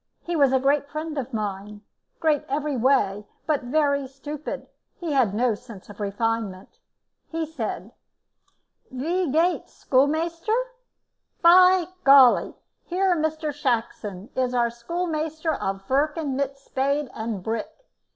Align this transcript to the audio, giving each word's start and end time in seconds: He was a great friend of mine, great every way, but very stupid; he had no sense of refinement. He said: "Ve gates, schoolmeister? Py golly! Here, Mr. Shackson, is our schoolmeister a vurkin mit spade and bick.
He 0.23 0.35
was 0.35 0.51
a 0.51 0.57
great 0.59 0.89
friend 0.89 1.15
of 1.15 1.31
mine, 1.31 1.81
great 2.19 2.43
every 2.49 2.75
way, 2.75 3.27
but 3.45 3.61
very 3.61 4.07
stupid; 4.07 4.65
he 4.97 5.11
had 5.11 5.35
no 5.35 5.53
sense 5.53 5.89
of 5.91 5.99
refinement. 5.99 6.79
He 7.29 7.45
said: 7.45 7.91
"Ve 8.89 9.29
gates, 9.31 9.71
schoolmeister? 9.73 10.57
Py 11.43 11.85
golly! 12.03 12.55
Here, 12.83 13.15
Mr. 13.15 13.53
Shackson, 13.53 14.29
is 14.35 14.55
our 14.55 14.71
schoolmeister 14.71 15.51
a 15.51 15.75
vurkin 15.75 16.35
mit 16.35 16.57
spade 16.57 17.11
and 17.13 17.43
bick. 17.43 17.69